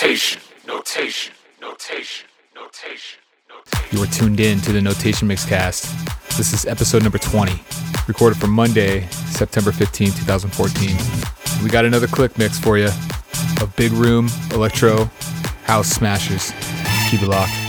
[0.00, 3.96] Notation, notation, notation, notation, notation.
[3.96, 5.90] You are tuned in to the Notation Mixcast.
[6.36, 7.60] This is episode number 20,
[8.06, 11.64] recorded for Monday, September 15, 2014.
[11.64, 12.90] We got another click mix for you
[13.60, 15.06] of big room, electro,
[15.64, 16.52] house smashers.
[17.10, 17.67] Keep it locked.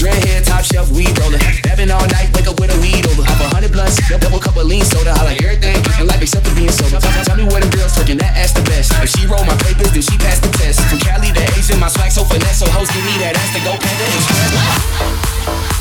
[0.00, 1.36] Red hair, top shelf, weed roller.
[1.60, 3.28] Dabbing all night, wake up with a weed over.
[3.28, 5.12] Off a hundred blunts, double cup of lean soda.
[5.12, 6.96] I like everything in life except for being sober.
[7.00, 8.92] Tell, me where the girls twerking, that ass the best.
[9.04, 10.80] If she roll my papers, then she pass the test.
[10.88, 12.64] From Cali to Asian, my swag so finesse.
[12.64, 15.71] So hoes give me that ass to go panda express.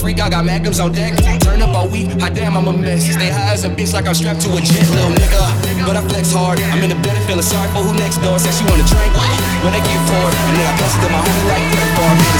[0.00, 0.20] Freak.
[0.20, 1.12] I got magnums on deck.
[1.44, 3.04] Turn up all week, hot damn, I'm a mess.
[3.04, 5.84] Stay high as a bitch, like I'm strapped to a jet, little nigga.
[5.84, 6.58] But I flex hard.
[6.72, 8.38] I'm in the bed, feeling sorry for who next door.
[8.40, 9.12] Said she wanna drink
[9.60, 10.34] when I get poured.
[10.48, 11.64] And then I pass it to my homie like
[12.00, 12.12] bar.
[12.16, 12.39] Man,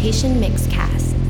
[0.00, 1.29] Meditation Mixcast.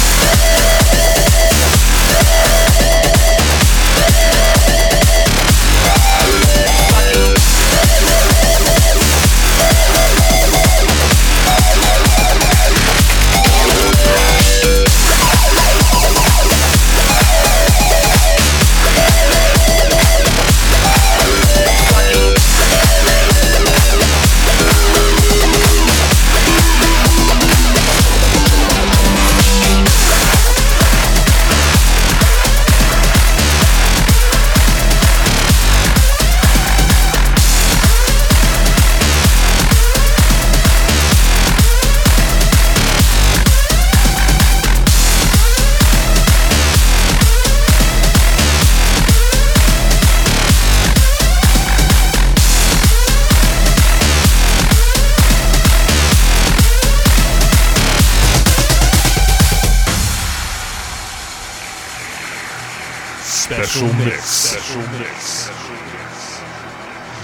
[63.71, 64.25] Special mix.
[64.25, 65.47] Special mix.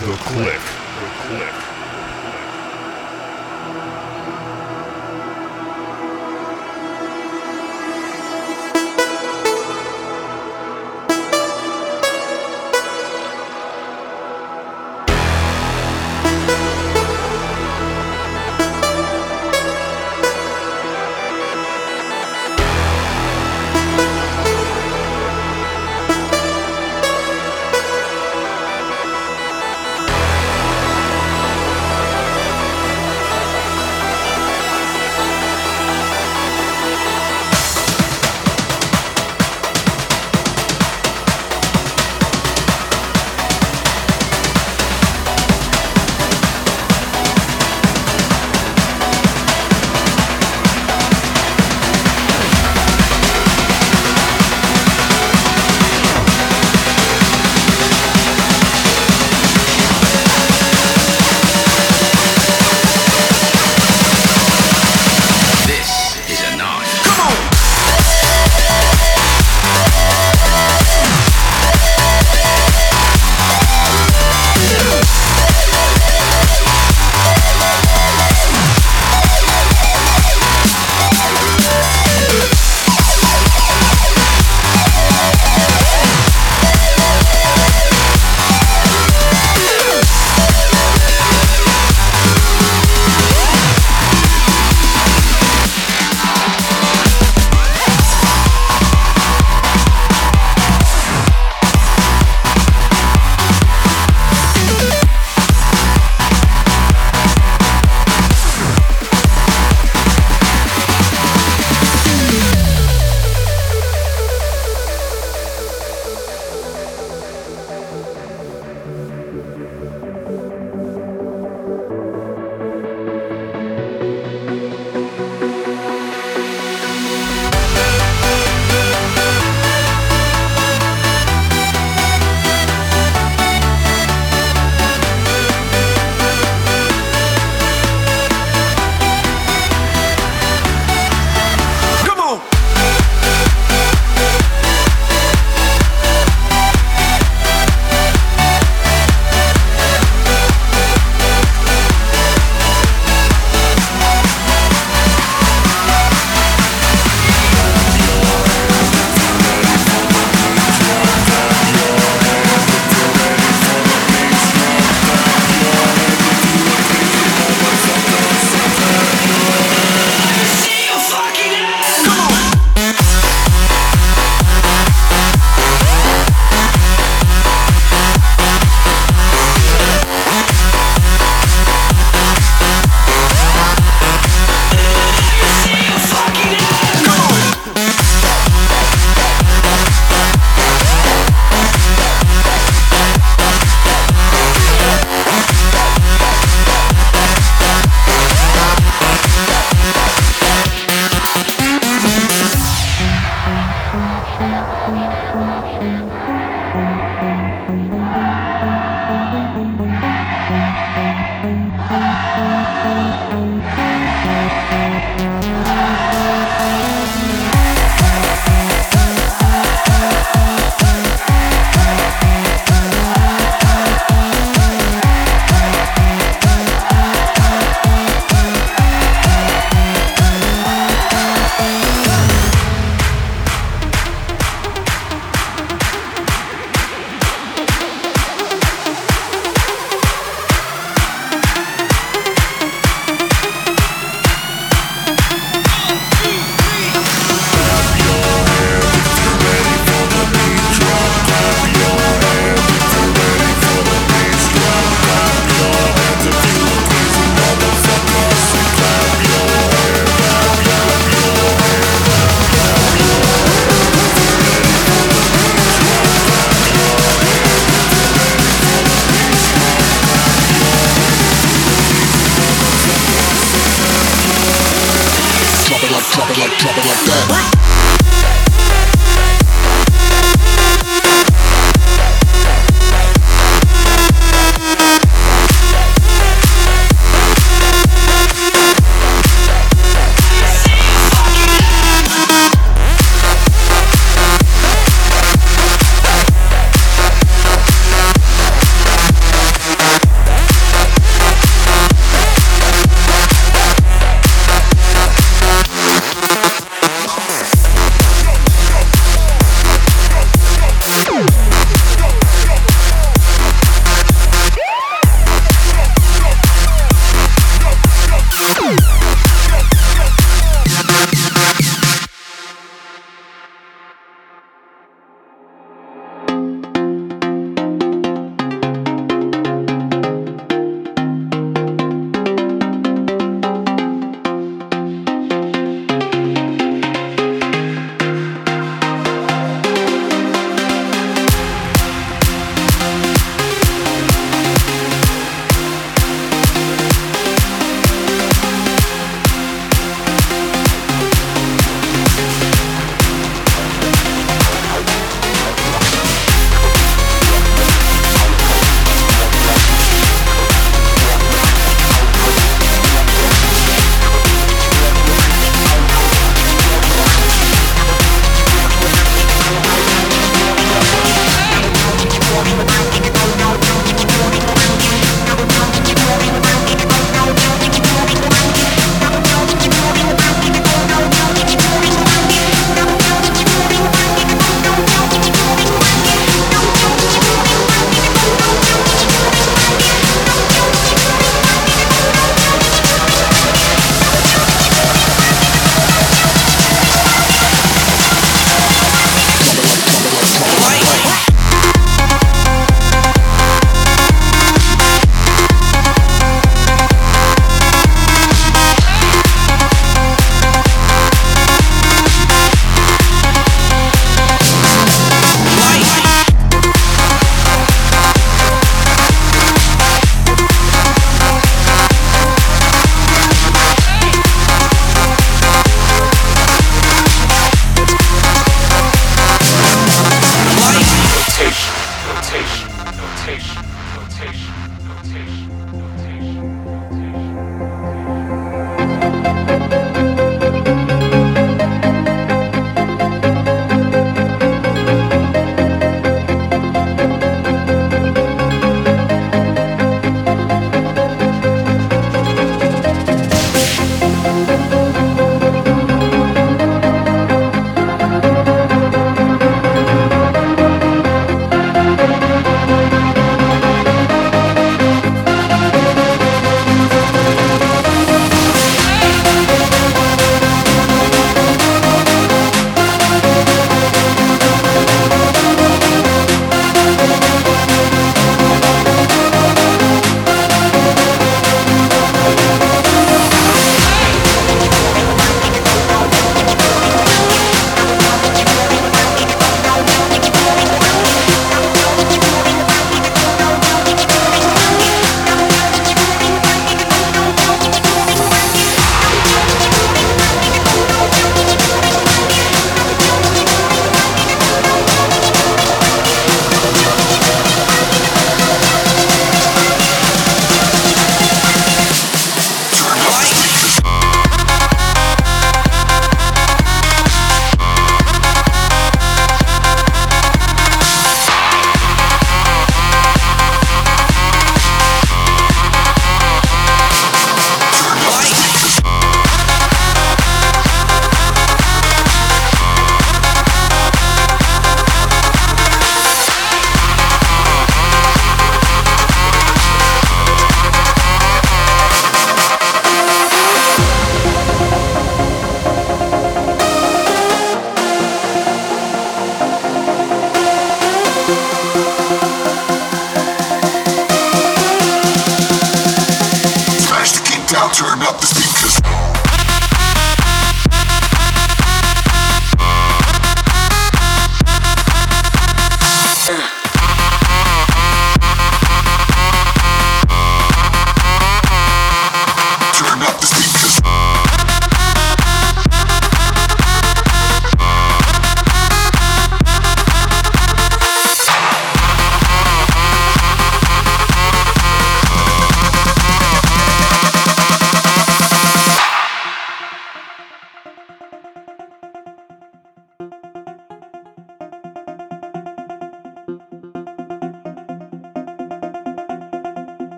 [0.00, 0.60] The click.
[0.98, 1.71] The click.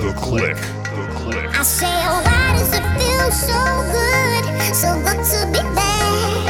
[0.00, 0.56] The click.
[0.56, 1.58] The click.
[1.58, 3.60] I say, oh, why does it feel so
[3.92, 6.44] good, so good to be back?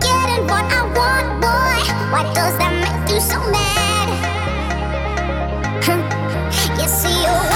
[0.00, 1.78] Getting what I want, boy.
[2.10, 4.08] Why does that make you so mad?
[6.80, 7.55] you see, oh,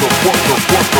[0.00, 0.97] What